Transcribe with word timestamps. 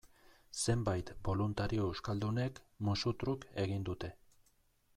Zenbait 0.61 1.11
boluntario 1.27 1.85
euskaldunek, 1.89 2.57
musu 2.89 3.15
truk, 3.25 3.47
egin 3.65 3.85
dute. 3.91 4.11